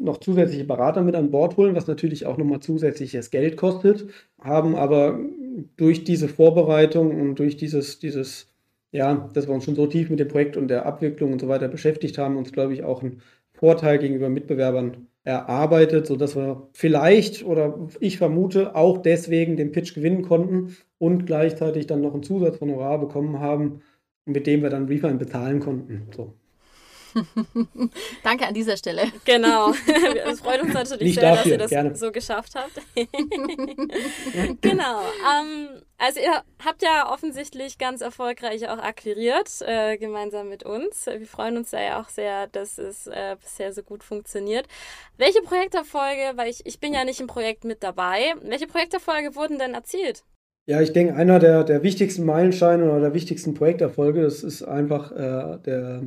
[0.00, 4.06] noch zusätzliche Berater mit an Bord holen, was natürlich auch nochmal zusätzliches Geld kostet,
[4.40, 5.20] haben aber
[5.76, 8.48] durch diese Vorbereitung und durch dieses, dieses,
[8.92, 11.48] ja, dass wir uns schon so tief mit dem Projekt und der Abwicklung und so
[11.48, 13.20] weiter beschäftigt haben, uns, glaube ich, auch einen
[13.52, 20.22] Vorteil gegenüber Mitbewerbern erarbeitet, sodass wir vielleicht oder ich vermute auch deswegen den Pitch gewinnen
[20.22, 23.82] konnten und gleichzeitig dann noch einen Zusatz von Honorar bekommen haben,
[24.24, 26.08] mit dem wir dann Refund bezahlen konnten.
[26.16, 26.32] So.
[28.22, 29.04] Danke an dieser Stelle.
[29.24, 29.72] Genau.
[30.30, 31.96] Es freut uns natürlich Nicht sehr, dafür, dass ihr das gerne.
[31.96, 32.72] so geschafft habt.
[34.60, 35.00] genau.
[35.00, 41.06] Ähm, also ihr habt ja offensichtlich ganz erfolgreich auch akquiriert, äh, gemeinsam mit uns.
[41.06, 44.66] Wir freuen uns da ja auch sehr, dass es äh, bisher so gut funktioniert.
[45.16, 49.58] Welche Projekterfolge, weil ich, ich bin ja nicht im Projekt mit dabei, welche Projekterfolge wurden
[49.58, 50.24] denn erzielt?
[50.66, 55.10] Ja, ich denke, einer der, der wichtigsten Meilensteine oder der wichtigsten Projekterfolge, das ist einfach
[55.10, 56.02] äh, der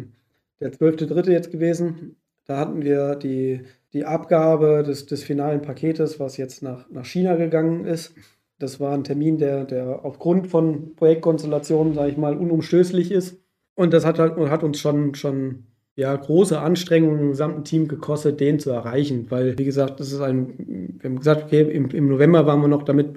[0.60, 1.32] der 12.3.
[1.32, 2.16] jetzt gewesen.
[2.46, 3.62] Da hatten wir die,
[3.94, 8.16] die Abgabe des, des finalen Paketes, was jetzt nach, nach China gegangen ist.
[8.60, 13.38] Das war ein Termin, der, der aufgrund von Projektkonstellationen, sage ich mal, unumstößlich ist.
[13.76, 18.40] Und das hat, halt, hat uns schon, schon ja, große Anstrengungen im gesamten Team gekostet,
[18.40, 19.28] den zu erreichen.
[19.30, 22.68] Weil, wie gesagt, das ist ein, wir haben gesagt, okay, im, im November waren wir
[22.68, 23.14] noch damit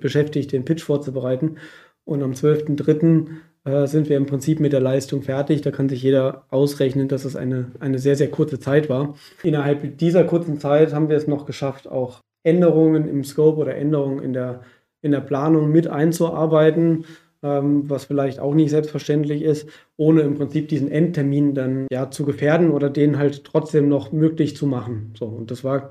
[0.00, 1.56] beschäftigt, den Pitch vorzubereiten.
[2.04, 3.28] Und am 12.3
[3.66, 5.60] äh, sind wir im Prinzip mit der Leistung fertig.
[5.60, 9.16] Da kann sich jeder ausrechnen, dass es eine, eine sehr, sehr kurze Zeit war.
[9.42, 14.22] Innerhalb dieser kurzen Zeit haben wir es noch geschafft, auch Änderungen im Scope oder Änderungen
[14.22, 14.60] in der,
[15.02, 17.06] in der Planung mit einzuarbeiten,
[17.42, 22.24] ähm, was vielleicht auch nicht selbstverständlich ist, ohne im Prinzip diesen Endtermin dann ja zu
[22.24, 25.12] gefährden oder den halt trotzdem noch möglich zu machen.
[25.18, 25.90] So, und das war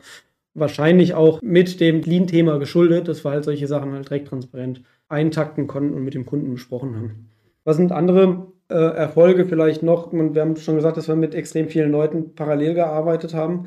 [0.53, 5.67] wahrscheinlich auch mit dem Lean-Thema geschuldet, dass wir halt solche Sachen halt direkt transparent eintakten
[5.67, 7.34] konnten und mit dem Kunden besprochen haben.
[7.65, 10.13] Was sind andere äh, Erfolge vielleicht noch?
[10.13, 13.65] Wir haben schon gesagt, dass wir mit extrem vielen Leuten parallel gearbeitet haben.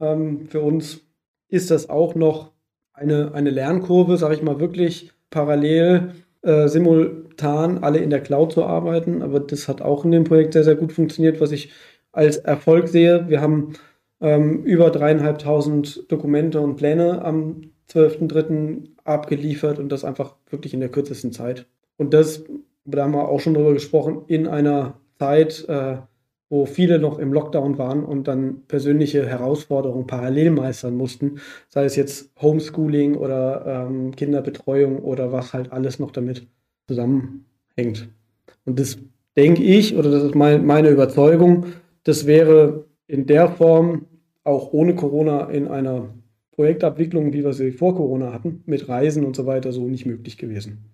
[0.00, 1.00] Ähm, für uns
[1.48, 2.52] ist das auch noch
[2.92, 8.64] eine, eine Lernkurve, sage ich mal, wirklich parallel, äh, simultan alle in der Cloud zu
[8.64, 9.20] arbeiten.
[9.20, 11.72] Aber das hat auch in dem Projekt sehr, sehr gut funktioniert, was ich
[12.12, 13.28] als Erfolg sehe.
[13.28, 13.74] Wir haben
[14.20, 18.90] ähm, über dreieinhalbtausend Dokumente und Pläne am 12.03.
[19.04, 21.66] abgeliefert und das einfach wirklich in der kürzesten Zeit.
[21.96, 22.44] Und das
[22.90, 25.96] da haben wir auch schon drüber gesprochen, in einer Zeit, äh,
[26.48, 31.36] wo viele noch im Lockdown waren und dann persönliche Herausforderungen parallel meistern mussten,
[31.68, 36.46] sei es jetzt Homeschooling oder ähm, Kinderbetreuung oder was halt alles noch damit
[36.88, 37.44] zusammenhängt.
[37.76, 38.08] hängt.
[38.64, 38.98] Und das
[39.36, 41.66] denke ich, oder das ist mein, meine Überzeugung,
[42.02, 44.06] das wäre in der Form
[44.42, 46.08] auch ohne Corona in einer
[46.52, 50.36] Projektabwicklung, wie wir sie vor Corona hatten, mit Reisen und so weiter, so nicht möglich
[50.36, 50.90] gewesen.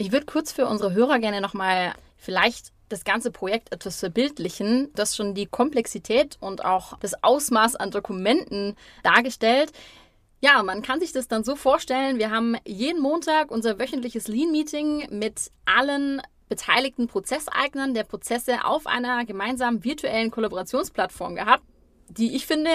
[0.00, 5.14] Ich würde kurz für unsere Hörer gerne nochmal vielleicht das ganze Projekt etwas verbildlichen, das
[5.14, 9.72] schon die Komplexität und auch das Ausmaß an Dokumenten dargestellt.
[10.40, 15.08] Ja, man kann sich das dann so vorstellen, wir haben jeden Montag unser wöchentliches Lean-Meeting
[15.10, 21.64] mit allen beteiligten Prozesseignern der Prozesse auf einer gemeinsamen virtuellen Kollaborationsplattform gehabt,
[22.08, 22.70] die ich finde,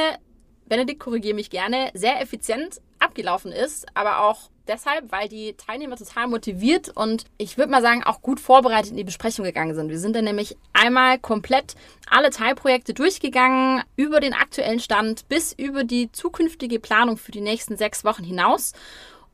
[0.68, 2.82] Benedikt, korrigiere mich gerne, sehr effizient
[3.16, 8.04] abgelaufen ist, aber auch deshalb, weil die Teilnehmer total motiviert und ich würde mal sagen,
[8.04, 9.90] auch gut vorbereitet in die Besprechung gegangen sind.
[9.90, 11.76] Wir sind dann nämlich einmal komplett
[12.10, 17.78] alle Teilprojekte durchgegangen, über den aktuellen Stand bis über die zukünftige Planung für die nächsten
[17.78, 18.74] sechs Wochen hinaus.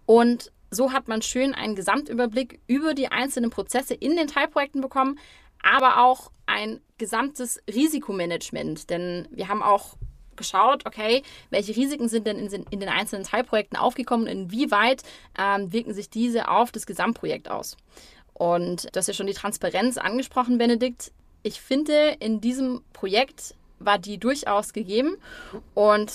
[0.05, 5.17] Und so hat man schön einen Gesamtüberblick über die einzelnen Prozesse in den Teilprojekten bekommen,
[5.63, 8.89] aber auch ein gesamtes Risikomanagement.
[8.89, 9.95] Denn wir haben auch
[10.41, 15.04] geschaut, okay, welche Risiken sind denn in, in den einzelnen Teilprojekten aufgekommen und inwieweit
[15.39, 17.77] ähm, wirken sich diese auf das Gesamtprojekt aus.
[18.34, 21.12] Und du hast ja schon die Transparenz angesprochen, Benedikt.
[21.43, 25.17] Ich finde, in diesem Projekt war die durchaus gegeben.
[25.73, 26.12] Und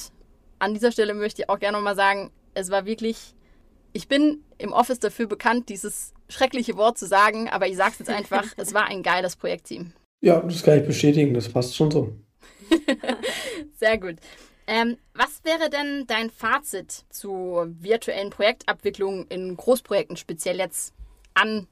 [0.59, 3.35] an dieser Stelle möchte ich auch gerne nochmal sagen, es war wirklich,
[3.93, 7.99] ich bin im Office dafür bekannt, dieses schreckliche Wort zu sagen, aber ich sage es
[8.01, 9.93] jetzt einfach, es war ein geiles Projektteam.
[10.21, 12.17] Ja, das kann ich bestätigen, das passt schon so.
[13.75, 14.17] Sehr gut.
[14.67, 20.93] Ähm, was wäre denn dein Fazit zur virtuellen Projektabwicklung in Großprojekten, speziell jetzt
[21.35, 21.69] an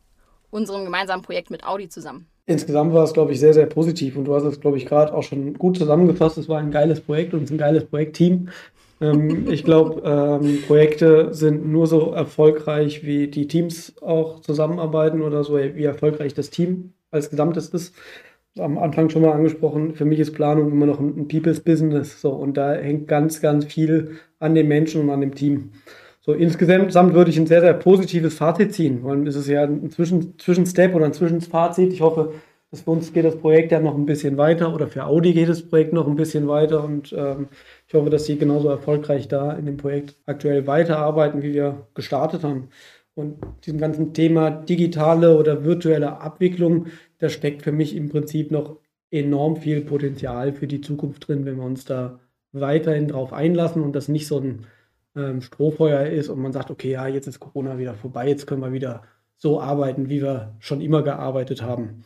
[0.50, 2.26] unserem gemeinsamen Projekt mit Audi zusammen?
[2.46, 5.12] Insgesamt war es, glaube ich, sehr, sehr positiv und du hast es, glaube ich, gerade
[5.14, 6.38] auch schon gut zusammengefasst.
[6.38, 8.50] Es war ein geiles Projekt und es ist ein geiles Projektteam.
[9.00, 15.42] ähm, ich glaube, ähm, Projekte sind nur so erfolgreich, wie die Teams auch zusammenarbeiten oder
[15.42, 17.94] so, wie erfolgreich das Team als Gesamtes ist
[18.58, 22.20] am Anfang schon mal angesprochen, für mich ist Planung immer noch ein, People's Business.
[22.20, 25.72] So, und da hängt ganz, ganz viel an den Menschen und an dem Team.
[26.20, 29.00] So, insgesamt würde ich ein sehr, sehr positives Fazit ziehen.
[29.02, 31.92] Weil es ist ja ein Zwischen, Zwischenstep oder ein Zwischenfazit.
[31.92, 32.32] Ich hoffe,
[32.70, 35.48] dass für uns geht das Projekt ja noch ein bisschen weiter oder für Audi geht
[35.48, 37.48] das Projekt noch ein bisschen weiter und ähm,
[37.86, 42.42] ich hoffe, dass sie genauso erfolgreich da in dem Projekt aktuell weiterarbeiten, wie wir gestartet
[42.42, 42.70] haben.
[43.14, 46.86] Und diesem ganzen Thema digitale oder virtuelle Abwicklung,
[47.24, 48.76] da steckt für mich im Prinzip noch
[49.10, 52.20] enorm viel Potenzial für die Zukunft drin, wenn wir uns da
[52.52, 54.66] weiterhin drauf einlassen und das nicht so ein
[55.16, 58.60] ähm, Strohfeuer ist und man sagt, okay, ja, jetzt ist Corona wieder vorbei, jetzt können
[58.60, 59.04] wir wieder
[59.38, 62.04] so arbeiten, wie wir schon immer gearbeitet haben.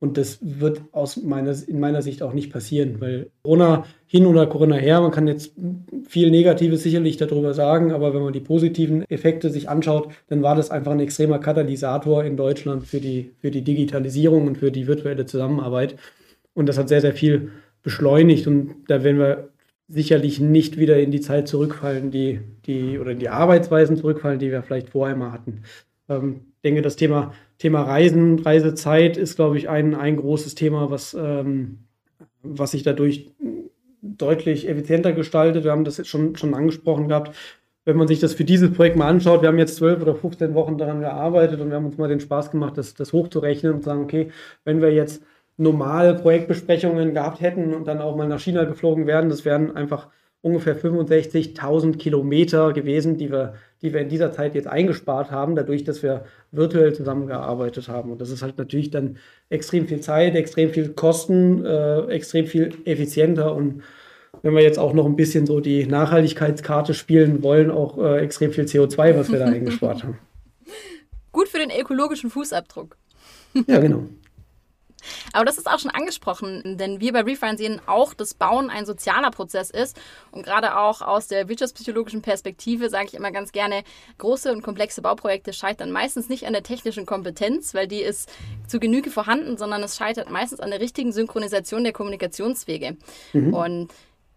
[0.00, 4.46] Und das wird aus meiner, in meiner Sicht auch nicht passieren, weil Corona hin oder
[4.46, 5.52] Corona her, man kann jetzt
[6.08, 10.56] viel Negatives sicherlich darüber sagen, aber wenn man die positiven Effekte sich anschaut, dann war
[10.56, 14.86] das einfach ein extremer Katalysator in Deutschland für die, für die Digitalisierung und für die
[14.86, 15.96] virtuelle Zusammenarbeit.
[16.54, 17.50] Und das hat sehr, sehr viel
[17.82, 19.50] beschleunigt und da werden wir
[19.86, 24.50] sicherlich nicht wieder in die Zeit zurückfallen, die, die oder in die Arbeitsweisen zurückfallen, die
[24.50, 25.62] wir vielleicht vorher mal hatten.
[26.08, 31.12] Ähm, denke, das Thema, Thema Reisen, Reisezeit ist, glaube ich, ein, ein großes Thema, was,
[31.12, 31.80] ähm,
[32.42, 33.30] was sich dadurch
[34.00, 35.62] deutlich effizienter gestaltet.
[35.64, 37.36] Wir haben das jetzt schon, schon angesprochen gehabt.
[37.84, 40.54] Wenn man sich das für dieses Projekt mal anschaut, wir haben jetzt zwölf oder 15
[40.54, 43.84] Wochen daran gearbeitet und wir haben uns mal den Spaß gemacht, das, das hochzurechnen und
[43.84, 44.30] sagen, okay,
[44.64, 45.22] wenn wir jetzt
[45.58, 50.08] normale Projektbesprechungen gehabt hätten und dann auch mal nach China geflogen wären, das wären einfach
[50.40, 55.84] ungefähr 65.000 Kilometer gewesen, die wir, die wir in dieser Zeit jetzt eingespart haben, dadurch,
[55.84, 58.12] dass wir virtuell zusammengearbeitet haben.
[58.12, 59.16] Und das ist halt natürlich dann
[59.48, 63.82] extrem viel Zeit, extrem viel Kosten, äh, extrem viel effizienter und
[64.42, 68.52] wenn wir jetzt auch noch ein bisschen so die Nachhaltigkeitskarte spielen wollen, auch äh, extrem
[68.52, 70.18] viel CO2, was wir da eingespart haben.
[71.32, 72.96] Gut für den ökologischen Fußabdruck.
[73.66, 74.06] Ja, genau.
[75.32, 78.86] Aber das ist auch schon angesprochen, denn wir bei Refine sehen auch, dass Bauen ein
[78.86, 80.00] sozialer Prozess ist.
[80.30, 83.82] Und gerade auch aus der wirtschaftspsychologischen Perspektive sage ich immer ganz gerne,
[84.18, 88.30] große und komplexe Bauprojekte scheitern meistens nicht an der technischen Kompetenz, weil die ist
[88.66, 92.96] zu Genüge vorhanden, sondern es scheitert meistens an der richtigen Synchronisation der Kommunikationswege.
[93.32, 93.54] Mhm.
[93.54, 93.92] Und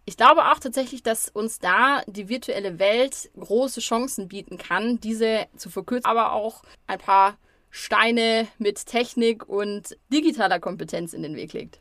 [0.05, 5.47] ich glaube auch tatsächlich, dass uns da die virtuelle Welt große Chancen bieten kann, diese
[5.55, 7.37] zu verkürzen, aber auch ein paar
[7.75, 11.79] Steine mit Technik und digitaler Kompetenz in den Weg legt.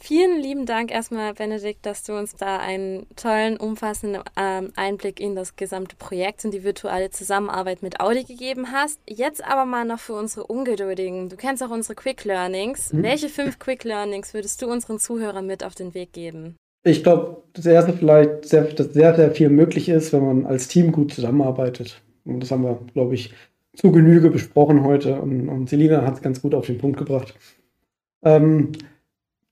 [0.00, 5.36] Vielen lieben Dank erstmal, Benedikt, dass du uns da einen tollen, umfassenden ähm, Einblick in
[5.36, 9.00] das gesamte Projekt und die virtuelle Zusammenarbeit mit Audi gegeben hast.
[9.06, 11.28] Jetzt aber mal noch für unsere Ungeduldigen.
[11.28, 12.90] Du kennst auch unsere Quick Learnings.
[12.94, 13.02] Mhm.
[13.02, 16.56] Welche fünf Quick Learnings würdest du unseren Zuhörern mit auf den Weg geben?
[16.84, 20.68] Ich glaube, das erste vielleicht, sehr, dass sehr, sehr viel möglich ist, wenn man als
[20.68, 22.00] Team gut zusammenarbeitet.
[22.24, 23.34] Und das haben wir, glaube ich,
[23.74, 27.34] zu Genüge besprochen heute und, und Selina hat es ganz gut auf den Punkt gebracht.
[28.22, 28.72] Ähm,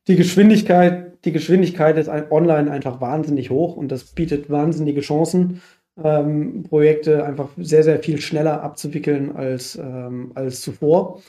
[0.09, 5.63] die Geschwindigkeit, die Geschwindigkeit ist online einfach wahnsinnig hoch und das bietet wahnsinnige Chancen,
[6.03, 11.21] ähm, Projekte einfach sehr, sehr viel schneller abzuwickeln als, ähm, als zuvor.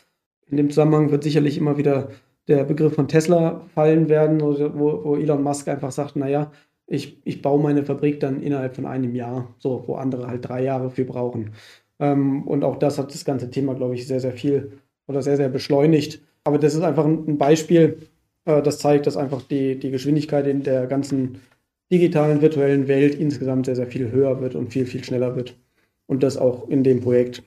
[0.49, 2.09] In dem Zusammenhang wird sicherlich immer wieder
[2.47, 6.51] der Begriff von Tesla fallen werden, wo, wo Elon Musk einfach sagt, naja,
[6.87, 10.63] ich, ich baue meine Fabrik dann innerhalb von einem Jahr, so wo andere halt drei
[10.63, 11.51] Jahre für brauchen.
[12.01, 14.73] Ähm, und auch das hat das ganze Thema, glaube ich, sehr, sehr viel
[15.07, 16.21] oder sehr, sehr beschleunigt.
[16.43, 17.99] Aber das ist einfach ein Beispiel,
[18.45, 21.39] äh, das zeigt, dass einfach die, die Geschwindigkeit in der ganzen
[21.91, 25.55] digitalen, virtuellen Welt insgesamt sehr, sehr viel höher wird und viel, viel schneller wird.
[26.07, 27.43] Und das auch in dem Projekt.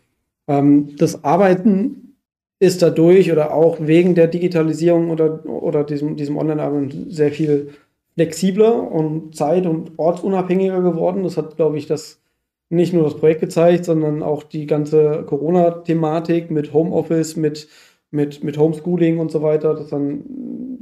[0.46, 2.16] Ähm, das Arbeiten
[2.60, 7.70] ist dadurch oder auch wegen der Digitalisierung oder, oder diesem, diesem Online-Arbeiten sehr viel
[8.14, 11.24] flexibler und zeit- und ortsunabhängiger geworden.
[11.24, 12.20] Das hat, glaube ich, das
[12.68, 17.68] nicht nur das Projekt gezeigt, sondern auch die ganze Corona-Thematik mit Homeoffice, mit,
[18.10, 20.24] mit, mit Homeschooling und so weiter, dass dann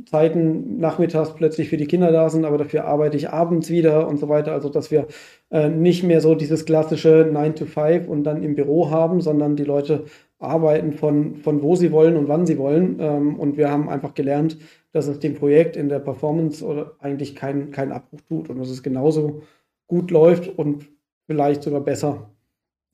[0.06, 4.18] Zeiten nachmittags plötzlich für die Kinder da sind, aber dafür arbeite ich abends wieder und
[4.18, 4.52] so weiter.
[4.52, 5.06] Also, dass wir
[5.50, 9.56] äh, nicht mehr so dieses klassische 9 to 5 und dann im Büro haben, sondern
[9.56, 10.04] die Leute
[10.38, 12.96] arbeiten von, von wo sie wollen und wann sie wollen.
[13.00, 14.58] Ähm, und wir haben einfach gelernt,
[14.92, 18.70] dass es dem Projekt in der Performance oder eigentlich keinen kein Abbruch tut und dass
[18.70, 19.42] es genauso
[19.86, 20.88] gut läuft und
[21.32, 22.30] vielleicht sogar besser.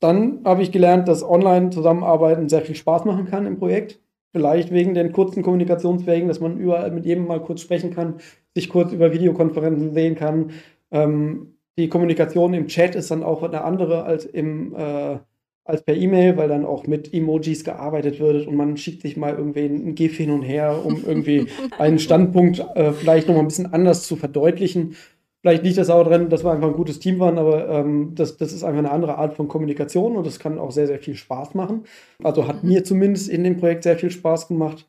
[0.01, 4.01] Dann habe ich gelernt, dass Online-Zusammenarbeiten sehr viel Spaß machen kann im Projekt.
[4.31, 8.21] Vielleicht wegen den kurzen Kommunikationswegen, dass man überall mit jedem mal kurz sprechen kann,
[8.55, 10.53] sich kurz über Videokonferenzen sehen kann.
[10.93, 15.19] Ähm, die Kommunikation im Chat ist dann auch eine andere als im äh,
[15.65, 19.35] als per E-Mail, weil dann auch mit Emojis gearbeitet wird und man schickt sich mal
[19.35, 21.47] irgendwie ein GIF hin und her, um irgendwie
[21.79, 24.97] einen Standpunkt äh, vielleicht nochmal ein bisschen anders zu verdeutlichen.
[25.41, 28.37] Vielleicht liegt das auch daran, dass wir einfach ein gutes Team waren, aber ähm, das,
[28.37, 31.15] das ist einfach eine andere Art von Kommunikation und das kann auch sehr, sehr viel
[31.15, 31.85] Spaß machen.
[32.23, 34.87] Also hat mir zumindest in dem Projekt sehr viel Spaß gemacht.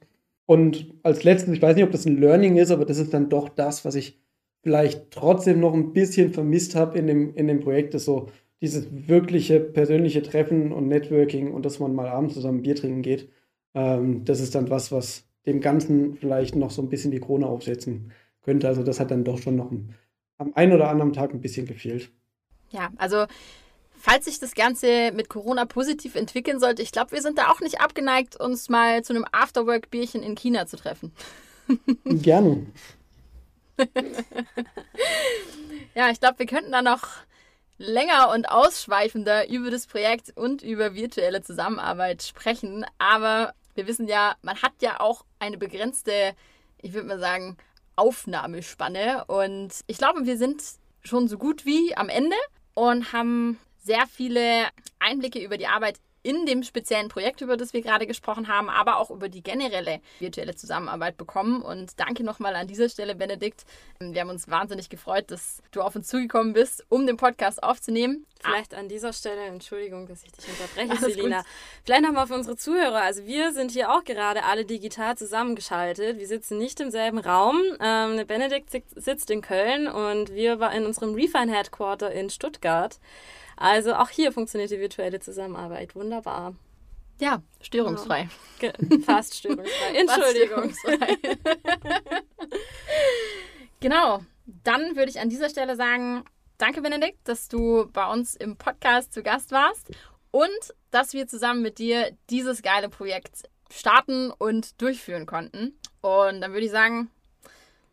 [0.48, 3.30] Und als letztes, ich weiß nicht, ob das ein Learning ist, aber das ist dann
[3.30, 4.20] doch das, was ich
[4.64, 8.28] vielleicht trotzdem noch ein bisschen vermisst habe in dem, in dem Projekt, ist so
[8.62, 13.30] dieses wirkliche persönliche Treffen und Networking und dass man mal abends zusammen Bier trinken geht,
[13.74, 17.48] ähm, das ist dann was, was dem Ganzen vielleicht noch so ein bisschen die Krone
[17.48, 18.68] aufsetzen könnte.
[18.68, 19.96] Also das hat dann doch schon noch ein,
[20.40, 22.10] am einen oder anderen Tag ein bisschen gefehlt.
[22.72, 23.26] Ja, also
[24.00, 27.60] falls sich das Ganze mit Corona positiv entwickeln sollte, ich glaube, wir sind da auch
[27.60, 31.12] nicht abgeneigt, uns mal zu einem Afterwork-Bierchen in China zu treffen.
[32.06, 32.66] Gerne.
[35.96, 37.08] ja, ich glaube, wir könnten da noch
[37.78, 42.86] länger und ausschweifender über das Projekt und über virtuelle Zusammenarbeit sprechen.
[42.98, 46.34] Aber wir wissen ja, man hat ja auch eine begrenzte,
[46.82, 47.58] ich würde mal sagen,
[48.00, 49.26] Aufnahmespanne.
[49.26, 50.64] Und ich glaube, wir sind
[51.02, 52.36] schon so gut wie am Ende
[52.74, 54.68] und haben sehr viele
[55.00, 58.98] Einblicke über die Arbeit in dem speziellen Projekt, über das wir gerade gesprochen haben, aber
[58.98, 61.64] auch über die generelle virtuelle Zusammenarbeit bekommen.
[61.64, 63.66] Und danke nochmal an dieser Stelle, Benedikt.
[64.00, 68.28] Wir haben uns wahnsinnig gefreut, dass du auf uns zugekommen bist, um den Podcast aufzunehmen.
[68.42, 71.38] Vielleicht an dieser Stelle, Entschuldigung, dass ich dich unterbreche, Alles Selina.
[71.38, 71.48] Gut.
[71.84, 73.02] Vielleicht nochmal für unsere Zuhörer.
[73.02, 76.20] Also wir sind hier auch gerade alle digital zusammengeschaltet.
[76.20, 77.60] Wir sitzen nicht im selben Raum.
[77.82, 83.00] Ähm, Benedikt sitzt in Köln und wir waren in unserem Refine Headquarter in Stuttgart.
[83.60, 86.19] Also auch hier funktioniert die virtuelle Zusammenarbeit wunderbar.
[87.20, 88.30] Ja, störungsfrei.
[88.62, 88.72] Ja.
[89.06, 89.94] Fast störungsfrei.
[89.94, 90.72] Entschuldigung.
[90.72, 91.18] Fast störungsfrei.
[93.80, 94.24] genau.
[94.64, 96.24] Dann würde ich an dieser Stelle sagen,
[96.58, 99.92] danke Benedikt, dass du bei uns im Podcast zu Gast warst
[100.32, 105.78] und dass wir zusammen mit dir dieses geile Projekt starten und durchführen konnten.
[106.02, 107.12] Und dann würde ich sagen,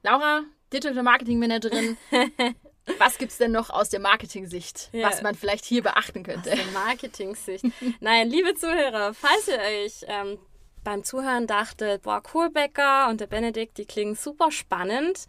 [0.02, 1.96] Laura, Digital Marketing Managerin,
[2.98, 5.08] Was gibt es denn noch aus der Marketing-Sicht, ja.
[5.08, 6.52] was man vielleicht hier beachten könnte?
[6.52, 7.64] Aus der Marketing-Sicht.
[8.00, 10.38] Nein, liebe Zuhörer, falls ihr euch ähm,
[10.84, 15.26] beim Zuhören dachtet, boah, Kohlbecker und der Benedikt, die klingen super spannend,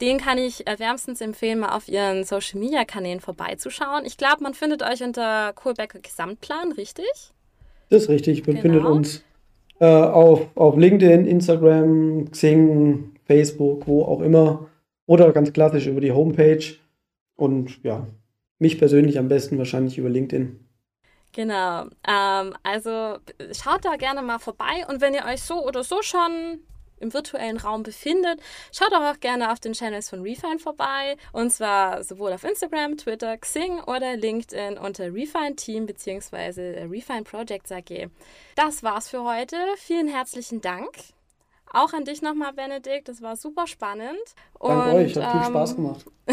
[0.00, 4.04] den kann ich wärmstens empfehlen, mal auf ihren Social Media Kanälen vorbeizuschauen.
[4.04, 7.32] Ich glaube, man findet euch unter Kohlbecker Gesamtplan, richtig?
[7.88, 8.46] Das ist richtig.
[8.46, 8.62] Man genau.
[8.62, 9.24] findet uns
[9.80, 14.68] äh, auf, auf LinkedIn, Instagram, Xing, Facebook, wo auch immer.
[15.06, 16.64] Oder ganz klassisch über die Homepage.
[17.36, 18.06] Und ja,
[18.58, 20.58] mich persönlich am besten wahrscheinlich über LinkedIn.
[21.32, 21.86] Genau.
[22.06, 23.18] Ähm, also
[23.52, 26.60] schaut da gerne mal vorbei und wenn ihr euch so oder so schon
[27.02, 28.40] im virtuellen Raum befindet,
[28.72, 31.16] schaut auch, gerne auf den Channels von Refine vorbei.
[31.32, 36.84] Und zwar sowohl auf Instagram, Twitter, Xing oder LinkedIn unter Refine Team bzw.
[36.84, 38.08] Refine Projects AG.
[38.54, 39.56] Das war's für heute.
[39.76, 40.90] Vielen herzlichen Dank.
[41.72, 43.08] Auch an dich nochmal, Benedikt.
[43.08, 44.18] Das war super spannend.
[44.60, 46.04] Danke und, euch, hat ähm, viel Spaß gemacht.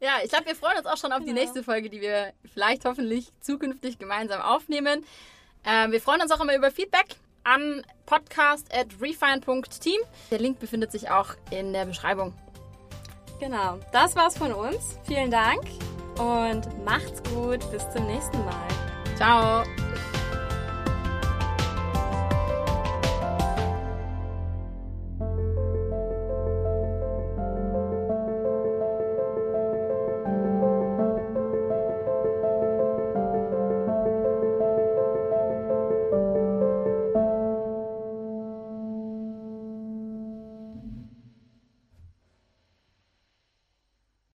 [0.00, 1.32] ja, ich glaube, wir freuen uns auch schon auf genau.
[1.32, 5.04] die nächste Folge, die wir vielleicht hoffentlich zukünftig gemeinsam aufnehmen.
[5.64, 10.00] Ähm, wir freuen uns auch immer über Feedback an podcast.refine.team.
[10.30, 12.34] Der Link befindet sich auch in der Beschreibung.
[13.38, 14.98] Genau, das war's von uns.
[15.06, 15.62] Vielen Dank
[16.18, 17.70] und macht's gut.
[17.70, 18.68] Bis zum nächsten Mal.
[19.16, 19.64] Ciao.